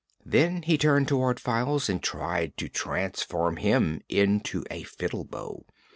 [0.25, 5.63] Then he turned toward Files and tried to transform him into a fiddle bow.